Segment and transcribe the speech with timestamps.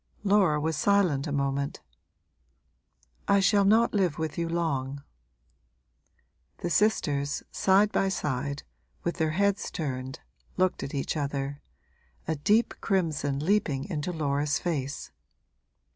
[0.23, 1.79] Laura was silent a moment.
[3.27, 5.03] 'I shall not live with you long.'
[6.57, 8.63] The sisters, side by side,
[9.03, 10.19] with their heads turned,
[10.57, 11.61] looked at each other,
[12.27, 15.11] a deep crimson leaping into Laura's face.